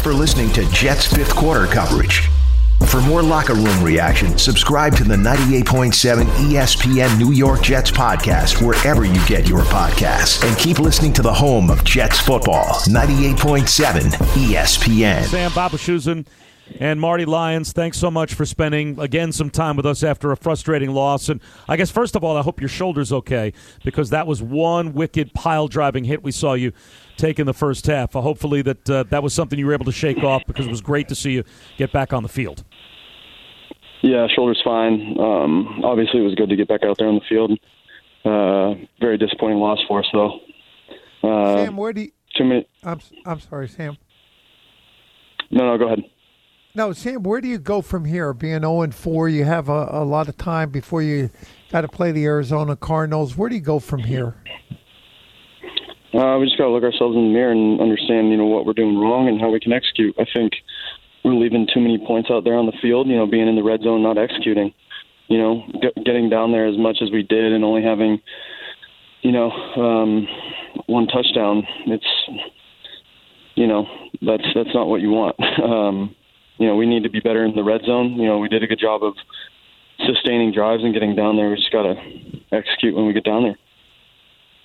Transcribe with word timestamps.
Thanks 0.00 0.16
for 0.16 0.18
listening 0.18 0.50
to 0.52 0.64
Jets 0.70 1.06
fifth 1.06 1.34
quarter 1.34 1.66
coverage. 1.66 2.30
For 2.86 3.02
more 3.02 3.20
locker 3.20 3.52
room 3.52 3.84
reaction, 3.84 4.38
subscribe 4.38 4.96
to 4.96 5.04
the 5.04 5.14
98.7 5.14 6.24
ESPN 6.24 7.18
New 7.18 7.32
York 7.32 7.60
Jets 7.60 7.90
podcast 7.90 8.66
wherever 8.66 9.04
you 9.04 9.22
get 9.26 9.46
your 9.46 9.60
podcasts. 9.60 10.42
And 10.42 10.56
keep 10.56 10.78
listening 10.78 11.12
to 11.12 11.22
the 11.22 11.34
home 11.34 11.68
of 11.68 11.84
Jets 11.84 12.18
football, 12.18 12.80
98.7 12.86 14.04
ESPN. 14.40 15.24
Sam 15.24 15.52
Bob 15.54 15.72
Wischusen 15.72 16.26
and 16.78 17.00
Marty 17.00 17.24
Lyons, 17.24 17.72
thanks 17.72 17.98
so 17.98 18.10
much 18.10 18.34
for 18.34 18.46
spending 18.46 18.98
again 19.00 19.32
some 19.32 19.50
time 19.50 19.76
with 19.76 19.86
us 19.86 20.02
after 20.02 20.30
a 20.32 20.36
frustrating 20.36 20.92
loss. 20.92 21.28
And 21.28 21.40
I 21.68 21.76
guess 21.76 21.90
first 21.90 22.16
of 22.16 22.24
all, 22.24 22.36
I 22.36 22.42
hope 22.42 22.60
your 22.60 22.68
shoulder's 22.68 23.12
okay 23.12 23.52
because 23.84 24.10
that 24.10 24.26
was 24.26 24.42
one 24.42 24.92
wicked 24.92 25.34
pile 25.34 25.68
driving 25.68 26.04
hit 26.04 26.22
we 26.22 26.32
saw 26.32 26.54
you 26.54 26.72
take 27.16 27.38
in 27.38 27.46
the 27.46 27.54
first 27.54 27.86
half. 27.86 28.14
Uh, 28.14 28.20
hopefully 28.20 28.62
that 28.62 28.88
uh, 28.90 29.04
that 29.10 29.22
was 29.22 29.34
something 29.34 29.58
you 29.58 29.66
were 29.66 29.74
able 29.74 29.84
to 29.84 29.92
shake 29.92 30.22
off 30.22 30.42
because 30.46 30.66
it 30.66 30.70
was 30.70 30.80
great 30.80 31.08
to 31.08 31.14
see 31.14 31.32
you 31.32 31.44
get 31.76 31.92
back 31.92 32.12
on 32.12 32.22
the 32.22 32.28
field. 32.28 32.64
Yeah, 34.02 34.26
shoulder's 34.34 34.60
fine. 34.64 35.16
Um, 35.20 35.82
obviously, 35.84 36.20
it 36.20 36.24
was 36.24 36.34
good 36.34 36.48
to 36.48 36.56
get 36.56 36.68
back 36.68 36.82
out 36.84 36.96
there 36.98 37.08
on 37.08 37.16
the 37.16 37.20
field. 37.28 37.58
Uh, 38.24 38.86
very 39.00 39.18
disappointing 39.18 39.58
loss 39.58 39.78
for 39.86 40.00
us, 40.00 40.06
though. 40.12 40.40
Uh, 41.22 41.64
Sam, 41.64 41.76
where 41.76 41.92
do 41.92 42.02
you? 42.02 42.10
Too 42.36 42.44
many. 42.44 42.66
I'm 42.82 43.00
I'm 43.26 43.40
sorry, 43.40 43.68
Sam. 43.68 43.98
No, 45.50 45.66
no, 45.66 45.78
go 45.78 45.86
ahead. 45.86 46.04
No, 46.72 46.92
Sam, 46.92 47.24
where 47.24 47.40
do 47.40 47.48
you 47.48 47.58
go 47.58 47.82
from 47.82 48.04
here? 48.04 48.32
Being 48.32 48.60
0 48.60 48.82
and 48.82 48.94
4, 48.94 49.28
you 49.28 49.44
have 49.44 49.68
a, 49.68 49.88
a 49.90 50.04
lot 50.04 50.28
of 50.28 50.36
time 50.36 50.70
before 50.70 51.02
you 51.02 51.30
got 51.72 51.80
to 51.80 51.88
play 51.88 52.12
the 52.12 52.24
Arizona 52.24 52.76
Cardinals. 52.76 53.36
Where 53.36 53.48
do 53.48 53.56
you 53.56 53.60
go 53.60 53.80
from 53.80 54.00
here? 54.00 54.36
Uh, 56.14 56.38
we 56.38 56.46
just 56.46 56.58
got 56.58 56.64
to 56.66 56.70
look 56.70 56.84
ourselves 56.84 57.16
in 57.16 57.26
the 57.26 57.32
mirror 57.32 57.50
and 57.50 57.80
understand, 57.80 58.30
you 58.30 58.36
know, 58.36 58.46
what 58.46 58.66
we're 58.66 58.72
doing 58.72 58.98
wrong 58.98 59.26
and 59.28 59.40
how 59.40 59.50
we 59.50 59.58
can 59.58 59.72
execute. 59.72 60.14
I 60.18 60.24
think 60.32 60.52
we're 61.24 61.34
leaving 61.34 61.66
too 61.74 61.80
many 61.80 61.98
points 61.98 62.30
out 62.30 62.44
there 62.44 62.54
on 62.54 62.66
the 62.66 62.76
field. 62.80 63.08
You 63.08 63.16
know, 63.16 63.26
being 63.26 63.48
in 63.48 63.56
the 63.56 63.64
red 63.64 63.82
zone, 63.82 64.02
not 64.02 64.16
executing. 64.16 64.72
You 65.26 65.38
know, 65.38 65.62
get, 65.82 65.94
getting 66.04 66.30
down 66.30 66.52
there 66.52 66.66
as 66.68 66.78
much 66.78 66.98
as 67.02 67.10
we 67.10 67.22
did, 67.22 67.52
and 67.52 67.64
only 67.64 67.82
having, 67.82 68.20
you 69.22 69.32
know, 69.32 69.50
um, 69.50 70.26
one 70.86 71.06
touchdown. 71.06 71.64
It's, 71.86 72.06
you 73.54 73.66
know, 73.66 73.86
that's 74.22 74.46
that's 74.54 74.74
not 74.74 74.86
what 74.88 75.00
you 75.00 75.10
want. 75.10 75.36
um, 75.62 76.16
you 76.60 76.66
know, 76.66 76.76
we 76.76 76.86
need 76.86 77.02
to 77.04 77.10
be 77.10 77.20
better 77.20 77.42
in 77.42 77.56
the 77.56 77.64
red 77.64 77.80
zone. 77.86 78.12
You 78.12 78.26
know, 78.26 78.38
we 78.38 78.48
did 78.48 78.62
a 78.62 78.66
good 78.66 78.78
job 78.78 79.02
of 79.02 79.14
sustaining 80.06 80.52
drives 80.52 80.84
and 80.84 80.92
getting 80.92 81.16
down 81.16 81.36
there. 81.36 81.48
We 81.48 81.56
just 81.56 81.72
got 81.72 81.84
to 81.84 81.94
execute 82.52 82.94
when 82.94 83.06
we 83.06 83.14
get 83.14 83.24
down 83.24 83.44
there. 83.44 83.58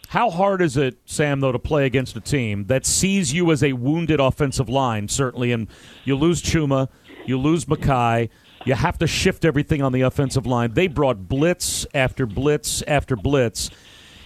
How 0.10 0.30
hard 0.30 0.62
is 0.62 0.76
it, 0.76 0.98
Sam, 1.06 1.40
though, 1.40 1.54
to 1.54 1.60
play 1.60 1.86
against 1.86 2.18
a 2.18 2.20
team 2.20 2.66
that 2.66 2.86
sees 2.86 3.34
you 3.34 3.50
as 3.50 3.64
a 3.64 3.74
wounded 3.74 4.20
offensive 4.20 4.68
line, 4.68 5.08
certainly, 5.08 5.54
and 5.54 5.68
you 6.04 6.18
lose 6.18 6.42
Chuma, 6.44 6.90
you 7.26 7.40
lose 7.40 7.66
Mekhi, 7.66 8.30
you 8.66 8.74
have 8.74 8.98
to 9.00 9.08
shift 9.08 9.46
everything 9.46 9.82
on 9.82 9.94
the 9.94 10.02
offensive 10.02 10.46
line. 10.46 10.74
They 10.74 10.88
brought 10.88 11.30
blitz 11.30 11.88
after 11.94 12.26
blitz 12.26 12.82
after 12.84 13.16
blitz. 13.16 13.70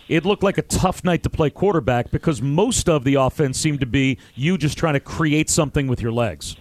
It 0.07 0.25
looked 0.25 0.41
like 0.41 0.57
a 0.57 0.63
tough 0.63 1.03
night 1.03 1.21
to 1.21 1.29
play 1.29 1.51
quarterback 1.51 2.09
because 2.09 2.41
most 2.41 2.89
of 2.89 3.03
the 3.03 3.15
offense 3.15 3.59
seemed 3.59 3.79
to 3.81 3.85
be 3.85 4.17
you 4.33 4.57
just 4.57 4.75
trying 4.75 4.95
to 4.95 4.99
create 4.99 5.51
something 5.51 5.87
with 5.87 6.01
your 6.01 6.11
legs. 6.11 6.55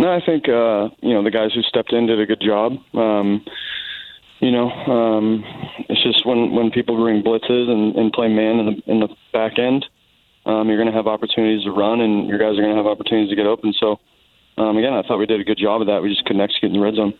No, 0.00 0.10
I 0.10 0.24
think 0.24 0.48
uh, 0.48 0.88
you 1.02 1.12
know 1.12 1.22
the 1.22 1.30
guys 1.30 1.52
who 1.54 1.60
stepped 1.60 1.92
in 1.92 2.06
did 2.06 2.18
a 2.18 2.24
good 2.24 2.40
job. 2.40 2.72
Um, 2.94 3.44
you 4.40 4.50
know, 4.50 4.70
um, 4.70 5.44
it's 5.90 6.02
just 6.02 6.24
when 6.24 6.54
when 6.54 6.70
people 6.70 6.96
bring 6.96 7.22
blitzes 7.22 7.68
and, 7.68 7.94
and 7.96 8.10
play 8.10 8.28
man 8.28 8.60
in 8.60 8.66
the 8.66 8.90
in 8.90 9.00
the 9.00 9.08
back 9.34 9.58
end, 9.58 9.84
um, 10.46 10.68
you're 10.68 10.78
going 10.78 10.90
to 10.90 10.96
have 10.96 11.06
opportunities 11.06 11.64
to 11.64 11.70
run, 11.70 12.00
and 12.00 12.26
your 12.28 12.38
guys 12.38 12.56
are 12.56 12.62
going 12.62 12.74
to 12.74 12.78
have 12.78 12.86
opportunities 12.86 13.28
to 13.28 13.36
get 13.36 13.46
open. 13.46 13.74
So, 13.78 14.00
um, 14.56 14.78
again, 14.78 14.94
I 14.94 15.02
thought 15.02 15.18
we 15.18 15.26
did 15.26 15.38
a 15.38 15.44
good 15.44 15.58
job 15.58 15.82
of 15.82 15.88
that. 15.88 16.00
We 16.00 16.08
just 16.08 16.24
couldn't 16.24 16.40
execute 16.40 16.72
in 16.72 16.80
the 16.80 16.82
red 16.82 16.94
zone. 16.94 17.12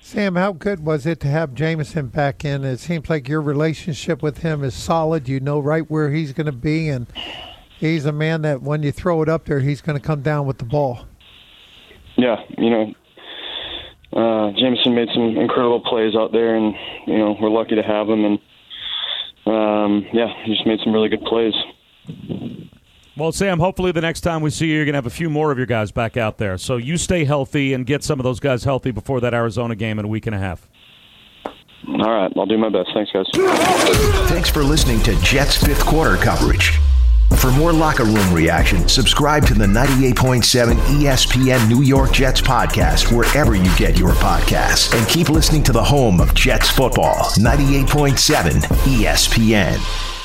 Sam, 0.00 0.34
how 0.34 0.50
good 0.50 0.84
was 0.84 1.06
it 1.06 1.20
to 1.20 1.28
have 1.28 1.54
Jamison 1.54 2.08
back 2.08 2.44
in? 2.44 2.64
It 2.64 2.78
seems 2.78 3.08
like 3.08 3.28
your 3.28 3.40
relationship 3.40 4.20
with 4.20 4.38
him 4.38 4.64
is 4.64 4.74
solid. 4.74 5.28
You 5.28 5.38
know 5.38 5.60
right 5.60 5.88
where 5.88 6.10
he's 6.10 6.32
going 6.32 6.46
to 6.46 6.52
be, 6.52 6.88
and 6.88 7.06
he's 7.78 8.04
a 8.04 8.12
man 8.12 8.42
that 8.42 8.62
when 8.62 8.82
you 8.82 8.90
throw 8.90 9.22
it 9.22 9.28
up 9.28 9.44
there, 9.44 9.60
he's 9.60 9.80
going 9.80 9.96
to 9.96 10.04
come 10.04 10.22
down 10.22 10.44
with 10.44 10.58
the 10.58 10.64
ball. 10.64 11.06
Yeah, 12.20 12.36
you 12.58 12.70
know, 12.70 12.94
uh, 14.12 14.52
Jamison 14.58 14.94
made 14.94 15.08
some 15.14 15.36
incredible 15.36 15.80
plays 15.80 16.14
out 16.14 16.32
there, 16.32 16.54
and 16.54 16.74
you 17.06 17.18
know 17.18 17.36
we're 17.40 17.50
lucky 17.50 17.76
to 17.76 17.82
have 17.82 18.08
him. 18.08 18.24
And 18.24 18.38
um, 19.46 20.06
yeah, 20.12 20.28
he 20.44 20.52
just 20.52 20.66
made 20.66 20.80
some 20.84 20.92
really 20.92 21.08
good 21.08 21.22
plays. 21.22 21.54
Well, 23.16 23.32
Sam, 23.32 23.58
hopefully 23.58 23.92
the 23.92 24.00
next 24.00 24.22
time 24.22 24.40
we 24.40 24.50
see 24.50 24.66
you, 24.68 24.76
you're 24.76 24.84
going 24.84 24.94
to 24.94 24.98
have 24.98 25.06
a 25.06 25.10
few 25.10 25.28
more 25.28 25.52
of 25.52 25.58
your 25.58 25.66
guys 25.66 25.92
back 25.92 26.16
out 26.16 26.38
there. 26.38 26.56
So 26.56 26.76
you 26.76 26.96
stay 26.96 27.24
healthy 27.24 27.74
and 27.74 27.84
get 27.84 28.02
some 28.02 28.18
of 28.18 28.24
those 28.24 28.40
guys 28.40 28.64
healthy 28.64 28.92
before 28.92 29.20
that 29.20 29.34
Arizona 29.34 29.74
game 29.74 29.98
in 29.98 30.04
a 30.04 30.08
week 30.08 30.26
and 30.26 30.34
a 30.34 30.38
half. 30.38 30.68
All 31.86 32.10
right, 32.10 32.32
I'll 32.36 32.46
do 32.46 32.58
my 32.58 32.68
best. 32.68 32.90
Thanks, 32.94 33.10
guys. 33.12 33.26
Thanks 34.28 34.50
for 34.50 34.62
listening 34.62 35.02
to 35.02 35.14
Jets 35.22 35.56
fifth 35.56 35.84
quarter 35.84 36.16
coverage. 36.16 36.78
For 37.38 37.50
more 37.52 37.72
locker 37.72 38.04
room 38.04 38.34
reaction, 38.34 38.86
subscribe 38.86 39.46
to 39.46 39.54
the 39.54 39.64
98.7 39.64 40.74
ESPN 40.74 41.68
New 41.68 41.82
York 41.82 42.12
Jets 42.12 42.40
podcast 42.40 43.16
wherever 43.16 43.54
you 43.54 43.74
get 43.76 43.98
your 43.98 44.12
podcasts. 44.12 44.94
And 44.94 45.08
keep 45.08 45.30
listening 45.30 45.62
to 45.62 45.72
the 45.72 45.82
home 45.82 46.20
of 46.20 46.34
Jets 46.34 46.68
football, 46.68 47.30
98.7 47.38 48.60
ESPN. 48.84 50.19